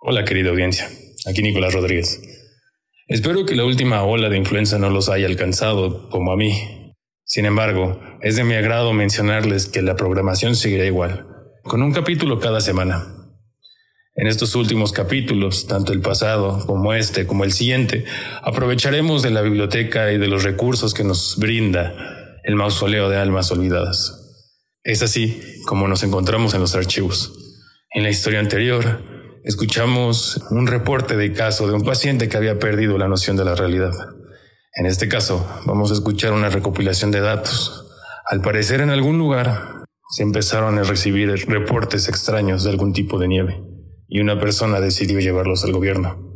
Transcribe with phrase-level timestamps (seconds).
[0.00, 0.88] Hola querida audiencia,
[1.26, 2.22] aquí Nicolás Rodríguez.
[3.08, 6.94] Espero que la última ola de influenza no los haya alcanzado como a mí.
[7.24, 11.26] Sin embargo, es de mi agrado mencionarles que la programación seguirá igual,
[11.64, 13.08] con un capítulo cada semana.
[14.14, 18.04] En estos últimos capítulos, tanto el pasado como este como el siguiente,
[18.42, 23.50] aprovecharemos de la biblioteca y de los recursos que nos brinda el mausoleo de almas
[23.50, 24.46] olvidadas.
[24.84, 27.32] Es así como nos encontramos en los archivos.
[27.90, 32.98] En la historia anterior, escuchamos un reporte de caso de un paciente que había perdido
[32.98, 33.92] la noción de la realidad.
[34.74, 37.86] En este caso, vamos a escuchar una recopilación de datos.
[38.26, 43.28] Al parecer, en algún lugar se empezaron a recibir reportes extraños de algún tipo de
[43.28, 43.62] nieve
[44.08, 46.28] y una persona decidió llevarlos al gobierno.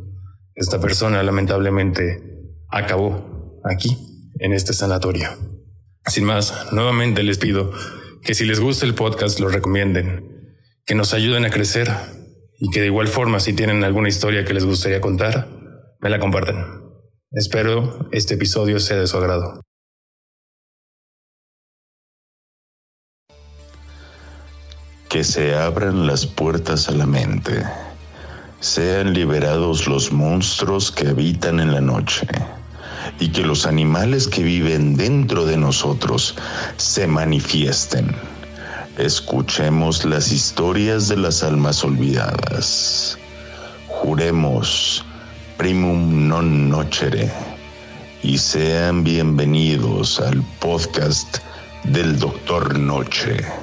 [0.55, 2.21] Esta persona lamentablemente
[2.69, 3.97] acabó aquí,
[4.39, 5.29] en este sanatorio.
[6.05, 7.71] Sin más, nuevamente les pido
[8.21, 11.89] que si les gusta el podcast lo recomienden, que nos ayuden a crecer
[12.59, 15.47] y que de igual forma si tienen alguna historia que les gustaría contar,
[15.99, 16.83] me la comparten.
[17.31, 19.61] Espero este episodio sea de su agrado.
[25.09, 27.63] Que se abran las puertas a la mente.
[28.59, 32.27] Sean liberados los monstruos que habitan en la noche
[33.19, 36.35] y que los animales que viven dentro de nosotros
[36.77, 38.15] se manifiesten.
[38.97, 43.17] Escuchemos las historias de las almas olvidadas.
[43.87, 45.03] Juremos
[45.57, 47.31] primum non nocere
[48.21, 51.39] y sean bienvenidos al podcast
[51.83, 53.62] del Doctor Noche.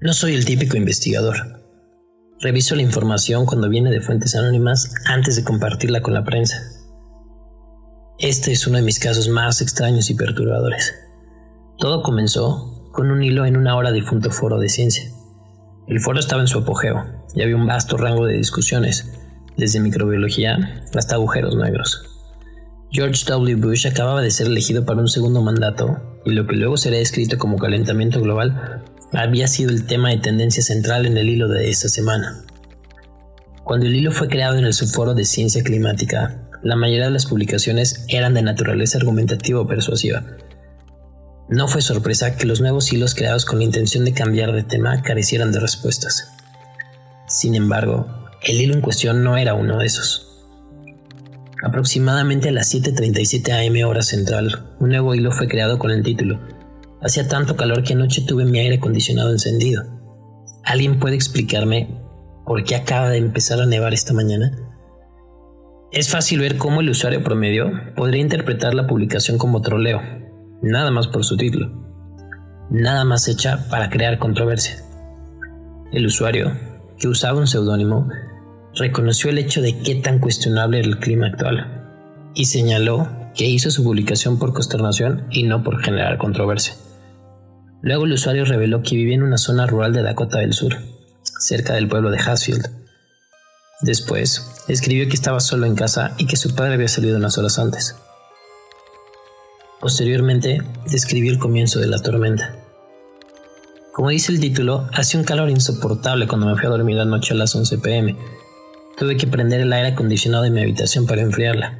[0.00, 1.60] No soy el típico investigador.
[2.38, 6.56] Reviso la información cuando viene de fuentes anónimas antes de compartirla con la prensa.
[8.20, 10.94] Este es uno de mis casos más extraños y perturbadores.
[11.78, 15.10] Todo comenzó con un hilo en una hora difunto foro de ciencia.
[15.88, 17.04] El foro estaba en su apogeo
[17.34, 19.10] y había un vasto rango de discusiones,
[19.56, 22.04] desde microbiología hasta agujeros negros.
[22.92, 23.56] George W.
[23.56, 27.36] Bush acababa de ser elegido para un segundo mandato y lo que luego sería descrito
[27.36, 31.88] como calentamiento global había sido el tema de tendencia central en el hilo de esta
[31.88, 32.44] semana.
[33.64, 37.26] Cuando el hilo fue creado en el subforo de ciencia climática, la mayoría de las
[37.26, 40.24] publicaciones eran de naturaleza argumentativa o persuasiva.
[41.48, 45.02] No fue sorpresa que los nuevos hilos creados con la intención de cambiar de tema
[45.02, 46.32] carecieran de respuestas.
[47.26, 48.06] Sin embargo,
[48.42, 50.44] el hilo en cuestión no era uno de esos.
[51.62, 56.38] Aproximadamente a las 7.37 am hora central, un nuevo hilo fue creado con el título
[57.00, 59.84] Hacía tanto calor que anoche tuve mi aire acondicionado encendido.
[60.64, 61.88] ¿Alguien puede explicarme
[62.44, 64.50] por qué acaba de empezar a nevar esta mañana?
[65.92, 70.00] Es fácil ver cómo el usuario promedio podría interpretar la publicación como troleo,
[70.60, 71.70] nada más por su título,
[72.68, 74.82] nada más hecha para crear controversia.
[75.92, 76.52] El usuario,
[76.98, 78.08] que usaba un seudónimo,
[78.74, 83.70] reconoció el hecho de qué tan cuestionable era el clima actual y señaló que hizo
[83.70, 86.74] su publicación por consternación y no por generar controversia.
[87.80, 90.76] Luego el usuario reveló que vivía en una zona rural de Dakota del Sur,
[91.38, 92.68] cerca del pueblo de Hatfield.
[93.82, 97.58] Después, escribió que estaba solo en casa y que su padre había salido unas horas
[97.60, 97.94] antes.
[99.80, 102.56] Posteriormente, describió el comienzo de la tormenta.
[103.92, 107.34] Como dice el título, hacía un calor insoportable cuando me fui a dormir la noche
[107.34, 108.16] a las 11 pm.
[108.96, 111.78] Tuve que prender el aire acondicionado de mi habitación para enfriarla.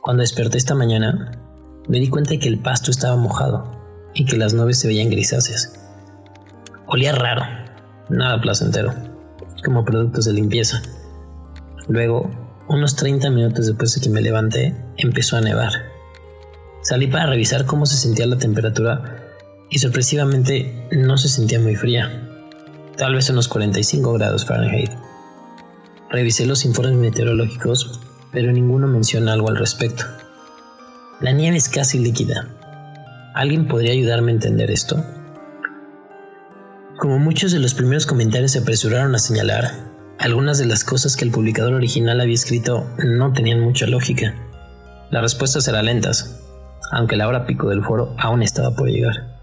[0.00, 1.30] Cuando desperté esta mañana,
[1.86, 3.73] me di cuenta de que el pasto estaba mojado
[4.14, 5.72] y que las nubes se veían grisáceas.
[6.86, 7.42] Olía raro,
[8.08, 8.94] nada placentero,
[9.64, 10.82] como productos de limpieza.
[11.88, 12.30] Luego,
[12.68, 15.72] unos 30 minutos después de que me levanté, empezó a nevar.
[16.82, 19.32] Salí para revisar cómo se sentía la temperatura
[19.70, 22.28] y sorpresivamente no se sentía muy fría,
[22.96, 24.90] tal vez unos 45 grados Fahrenheit.
[26.10, 28.00] Revisé los informes meteorológicos,
[28.32, 30.04] pero ninguno menciona algo al respecto.
[31.20, 32.48] La nieve es casi líquida,
[33.34, 35.04] ¿Alguien podría ayudarme a entender esto?
[36.96, 39.72] Como muchos de los primeros comentarios se apresuraron a señalar,
[40.20, 44.36] algunas de las cosas que el publicador original había escrito no tenían mucha lógica.
[45.10, 46.40] Las respuestas eran lentas,
[46.92, 49.34] aunque la hora pico del foro aún estaba por llegar.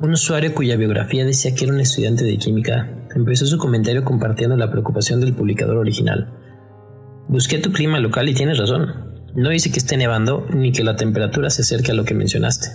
[0.00, 4.56] Un usuario cuya biografía decía que era un estudiante de química empezó su comentario compartiendo
[4.56, 6.28] la preocupación del publicador original.
[7.28, 9.13] Busqué tu clima local y tienes razón.
[9.34, 12.68] No dice que esté nevando ni que la temperatura se acerque a lo que mencionaste.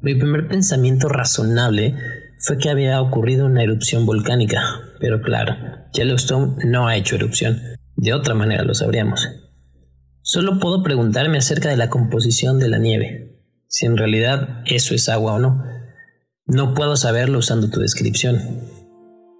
[0.00, 1.94] Mi primer pensamiento razonable
[2.38, 4.62] fue que había ocurrido una erupción volcánica,
[5.00, 5.54] pero claro,
[5.92, 7.60] Yellowstone no ha hecho erupción,
[7.96, 9.28] de otra manera lo sabríamos.
[10.22, 15.08] Solo puedo preguntarme acerca de la composición de la nieve, si en realidad eso es
[15.08, 15.62] agua o no.
[16.46, 18.40] No puedo saberlo usando tu descripción.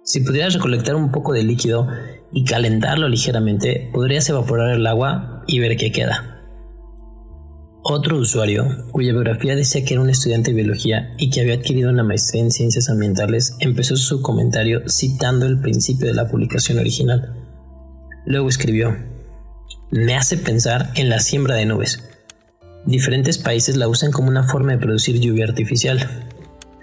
[0.03, 1.87] Si pudieras recolectar un poco de líquido
[2.31, 6.35] y calentarlo ligeramente, podrías evaporar el agua y ver qué queda.
[7.81, 11.89] Otro usuario, cuya biografía decía que era un estudiante de biología y que había adquirido
[11.89, 17.33] una maestría en ciencias ambientales, empezó su comentario citando el principio de la publicación original.
[18.25, 18.95] Luego escribió,
[19.89, 22.03] me hace pensar en la siembra de nubes.
[22.85, 26.27] Diferentes países la usan como una forma de producir lluvia artificial.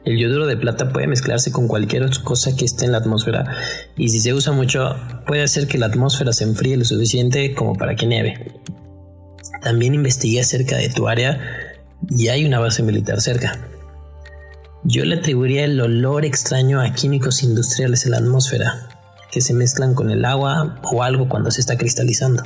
[0.06, 3.44] El yoduro de plata puede mezclarse con cualquier cosa que esté en la atmósfera
[3.96, 4.94] y si se usa mucho
[5.26, 8.52] puede hacer que la atmósfera se enfríe lo suficiente como para que nieve.
[9.62, 11.40] También investigué acerca de tu área
[12.08, 13.58] y hay una base militar cerca.
[14.84, 18.88] Yo le atribuiría el olor extraño a químicos industriales en la atmósfera,
[19.32, 22.44] que se mezclan con el agua o algo cuando se está cristalizando.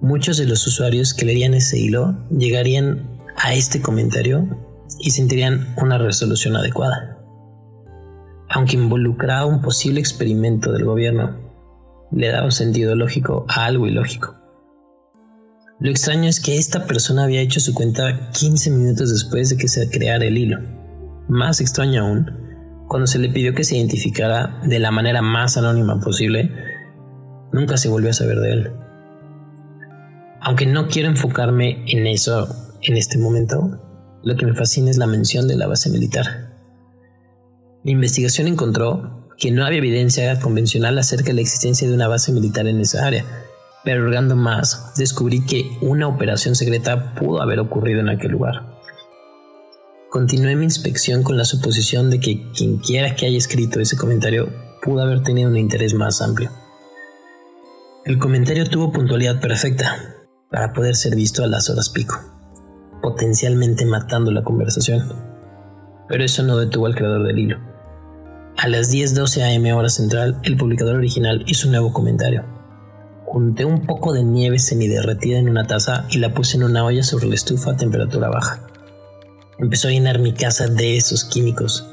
[0.00, 5.98] Muchos de los usuarios que leerían ese hilo llegarían a este comentario y sentirían una
[5.98, 7.18] resolución adecuada.
[8.48, 11.36] Aunque involucraba un posible experimento del gobierno,
[12.10, 14.36] le daba un sentido lógico a algo ilógico.
[15.80, 19.68] Lo extraño es que esta persona había hecho su cuenta 15 minutos después de que
[19.68, 20.60] se creara el hilo.
[21.28, 22.30] Más extraño aún,
[22.86, 26.52] cuando se le pidió que se identificara de la manera más anónima posible,
[27.52, 28.72] nunca se volvió a saber de él.
[30.40, 32.48] Aunque no quiero enfocarme en eso
[32.82, 33.80] en este momento,
[34.22, 36.52] lo que me fascina es la mención de la base militar.
[37.84, 42.32] Mi investigación encontró que no había evidencia convencional acerca de la existencia de una base
[42.32, 43.24] militar en esa área,
[43.84, 48.78] pero hurgando más, descubrí que una operación secreta pudo haber ocurrido en aquel lugar.
[50.10, 54.52] Continué mi inspección con la suposición de que quien quiera que haya escrito ese comentario
[54.82, 56.50] pudo haber tenido un interés más amplio.
[58.04, 60.16] El comentario tuvo puntualidad perfecta
[60.50, 62.20] para poder ser visto a las horas pico,
[63.02, 65.12] potencialmente matando la conversación.
[66.08, 67.58] Pero eso no detuvo al creador del hilo.
[68.56, 72.44] A las 10.12 am hora central, el publicador original hizo un nuevo comentario
[73.32, 77.02] Junté un poco de nieve semiderretida en una taza y la puse en una olla
[77.02, 78.60] sobre la estufa a temperatura baja.
[79.58, 81.86] Empezó a llenar mi casa de esos químicos.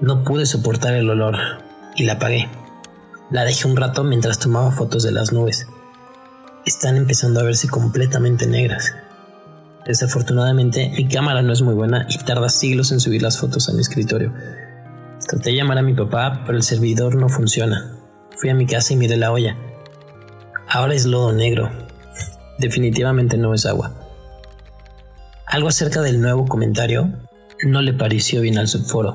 [0.00, 1.36] No pude soportar el olor
[1.94, 2.48] y la apagué.
[3.30, 5.68] La dejé un rato mientras tomaba fotos de las nubes.
[6.66, 8.92] Están empezando a verse completamente negras.
[9.86, 13.72] Desafortunadamente, mi cámara no es muy buena y tarda siglos en subir las fotos a
[13.72, 14.32] mi escritorio.
[15.26, 17.96] Traté de llamar a mi papá, pero el servidor no funciona.
[18.36, 19.56] Fui a mi casa y miré la olla.
[20.68, 21.70] Ahora es lodo negro.
[22.58, 23.92] Definitivamente no es agua.
[25.46, 27.12] Algo acerca del nuevo comentario
[27.64, 29.14] no le pareció bien al subforo.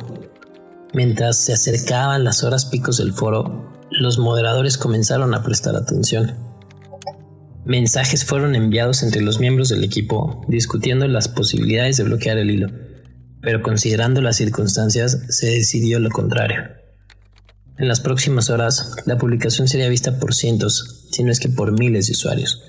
[0.94, 6.34] Mientras se acercaban las horas picos del foro, los moderadores comenzaron a prestar atención.
[7.68, 12.70] Mensajes fueron enviados entre los miembros del equipo discutiendo las posibilidades de bloquear el hilo,
[13.42, 16.64] pero considerando las circunstancias se decidió lo contrario.
[17.78, 21.78] En las próximas horas, la publicación sería vista por cientos, si no es que por
[21.78, 22.64] miles de usuarios.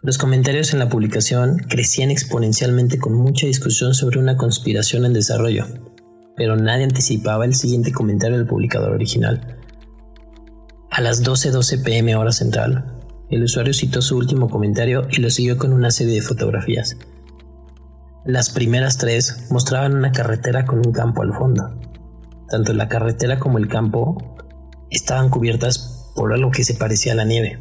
[0.00, 5.66] Los comentarios en la publicación crecían exponencialmente con mucha discusión sobre una conspiración en desarrollo,
[6.38, 9.58] pero nadie anticipaba el siguiente comentario del publicador original.
[10.90, 12.93] A las 12:12 pm hora central,
[13.34, 16.96] el usuario citó su último comentario y lo siguió con una serie de fotografías.
[18.24, 21.78] Las primeras tres mostraban una carretera con un campo al fondo.
[22.48, 24.36] Tanto la carretera como el campo
[24.90, 27.58] estaban cubiertas por algo que se parecía a la nieve.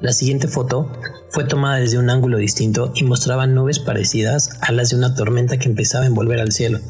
[0.00, 0.92] La siguiente foto
[1.30, 5.58] fue tomada desde un ángulo distinto y mostraba nubes parecidas a las de una tormenta
[5.58, 6.80] que empezaba a envolver al cielo.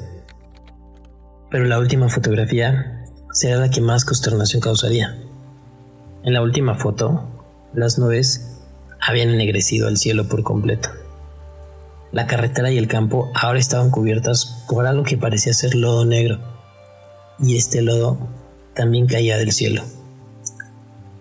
[1.51, 5.26] Pero la última fotografía será la que más consternación causaría.
[6.27, 7.23] En la última foto,
[7.73, 8.59] las nubes
[9.01, 10.89] habían ennegrecido el cielo por completo.
[12.11, 16.41] La carretera y el campo ahora estaban cubiertas por algo que parecía ser lodo negro,
[17.39, 18.19] y este lodo
[18.75, 19.85] también caía del cielo.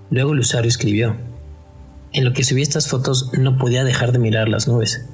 [0.09, 1.15] Luego el usuario escribió,
[2.11, 5.05] en lo que subí estas fotos no podía dejar de mirar las nubes.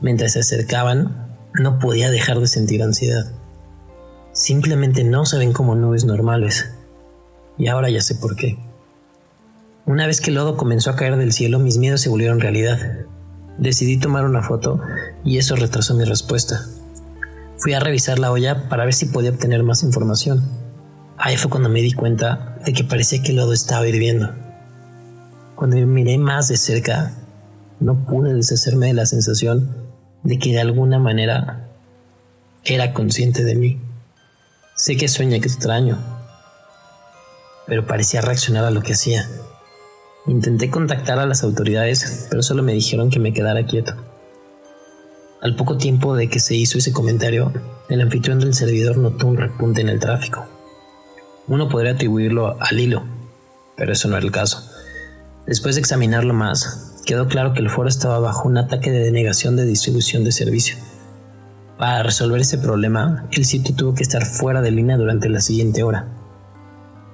[0.00, 3.30] Mientras se acercaban, no podía dejar de sentir ansiedad.
[4.32, 6.74] Simplemente no se ven como nubes normales.
[7.56, 8.58] Y ahora ya sé por qué.
[9.84, 12.78] Una vez que el lodo comenzó a caer del cielo, mis miedos se volvieron realidad.
[13.58, 14.80] Decidí tomar una foto
[15.24, 16.64] y eso retrasó mi respuesta.
[17.58, 20.42] Fui a revisar la olla para ver si podía obtener más información.
[21.18, 24.32] Ahí fue cuando me di cuenta de que parecía que el lodo estaba hirviendo.
[25.56, 27.12] Cuando me miré más de cerca,
[27.80, 29.76] no pude deshacerme de la sensación
[30.22, 31.68] de que de alguna manera
[32.64, 33.80] era consciente de mí.
[34.76, 35.98] Sé que sueña que extraño,
[37.66, 39.28] pero parecía reaccionar a lo que hacía.
[40.26, 43.94] Intenté contactar a las autoridades, pero solo me dijeron que me quedara quieto.
[45.40, 47.52] Al poco tiempo de que se hizo ese comentario,
[47.88, 50.46] el anfitrión del servidor notó un repunte en el tráfico.
[51.48, 53.02] Uno podría atribuirlo al hilo,
[53.76, 54.64] pero eso no era el caso.
[55.44, 59.56] Después de examinarlo más, quedó claro que el foro estaba bajo un ataque de denegación
[59.56, 60.76] de distribución de servicio.
[61.78, 65.82] Para resolver ese problema, el sitio tuvo que estar fuera de línea durante la siguiente
[65.82, 66.06] hora.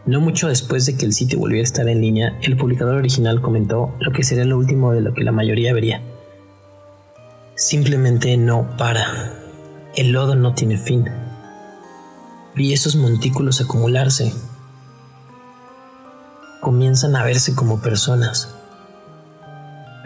[0.08, 3.42] No mucho después de que el sitio volviera a estar en línea, el publicador original
[3.42, 6.00] comentó lo que sería lo último de lo que la mayoría vería.
[7.56, 9.34] Simplemente no para.
[9.94, 11.04] El lodo no tiene fin.
[12.54, 14.32] Vi esos montículos acumularse.
[16.62, 18.54] Comienzan a verse como personas.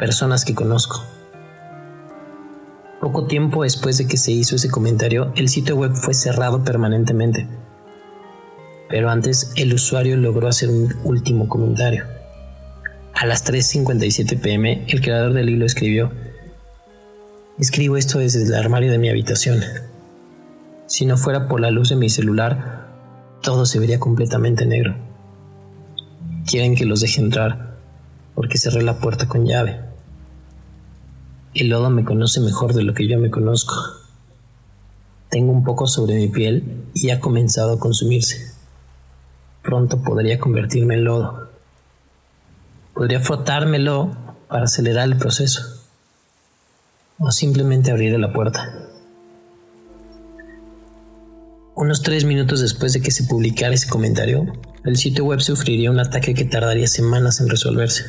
[0.01, 1.01] Personas que conozco.
[3.01, 7.62] Poco tiempo después de que se hizo ese comentario, el sitio web fue cerrado permanentemente.
[8.93, 12.05] Pero antes el usuario logró hacer un último comentario.
[13.15, 16.13] A las 3.57 pm, el creador del hilo escribió,
[17.59, 19.63] Escribo esto desde el armario de mi habitación.
[20.85, 22.87] Si no fuera por la luz de mi celular,
[23.41, 24.95] todo se vería completamente negro.
[26.47, 27.79] Quieren que los deje entrar
[28.35, 29.81] porque cerré la puerta con llave.
[31.55, 33.75] El lodo me conoce mejor de lo que yo me conozco.
[35.31, 38.52] Tengo un poco sobre mi piel y ha comenzado a consumirse.
[39.73, 41.49] Pronto podría convertirme en lodo.
[42.93, 44.15] Podría frotármelo
[44.47, 45.63] para acelerar el proceso.
[47.19, 48.71] O simplemente abrir la puerta.
[51.75, 54.45] Unos tres minutos después de que se publicara ese comentario,
[54.85, 58.05] el sitio web sufriría un ataque que tardaría semanas en resolverse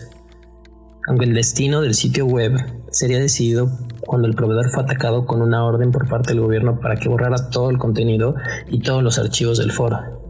[1.05, 2.53] aunque el destino del sitio web
[2.89, 3.69] sería decidido
[4.05, 7.49] cuando el proveedor fue atacado con una orden por parte del gobierno para que borrara
[7.49, 8.35] todo el contenido
[8.69, 10.22] y todos los archivos del foro.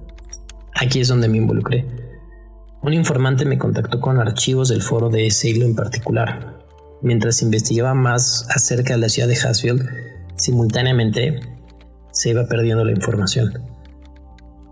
[0.84, 1.86] Aquí es donde me involucré.
[2.82, 6.60] Un informante me contactó con archivos del foro de ese hilo en particular.
[7.02, 9.88] Mientras investigaba más acerca de la ciudad de Hasfield,
[10.36, 11.40] simultáneamente
[12.12, 13.54] se iba perdiendo la información.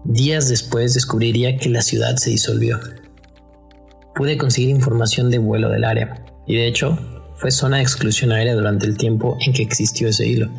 [0.04, 2.80] Días después descubriría que la ciudad se disolvió
[4.22, 6.98] pude conseguir información de vuelo del área, y de hecho
[7.38, 10.50] fue zona de exclusión aérea durante el tiempo en que existió ese hilo.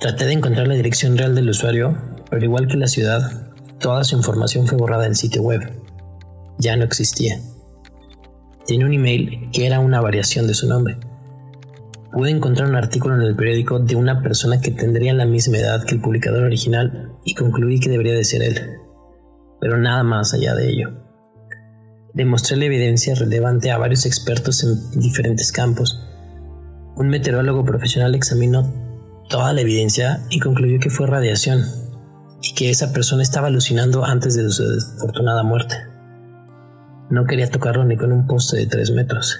[0.00, 1.98] Traté de encontrar la dirección real del usuario,
[2.30, 3.53] pero igual que la ciudad,
[3.84, 5.60] toda su información fue borrada del sitio web.
[6.56, 7.38] Ya no existía.
[8.64, 10.96] Tiene un email que era una variación de su nombre.
[12.10, 15.84] Pude encontrar un artículo en el periódico de una persona que tendría la misma edad
[15.84, 18.58] que el publicador original y concluí que debería de ser él.
[19.60, 20.88] Pero nada más allá de ello
[22.14, 26.00] demostré la evidencia relevante a varios expertos en diferentes campos.
[26.96, 28.72] Un meteorólogo profesional examinó
[29.28, 31.83] toda la evidencia y concluyó que fue radiación
[32.44, 35.76] y que esa persona estaba alucinando antes de su desafortunada muerte.
[37.10, 39.38] No quería tocarlo ni con un poste de tres metros.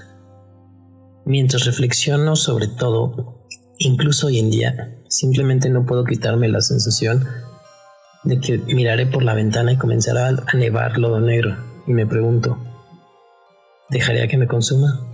[1.27, 3.47] Mientras reflexiono sobre todo,
[3.79, 7.27] incluso hoy en día, simplemente no puedo quitarme la sensación
[8.25, 11.57] de que miraré por la ventana y comenzará a nevar lodo negro
[11.87, 12.59] y me pregunto,
[13.91, 15.14] ¿dejaría que me consuma?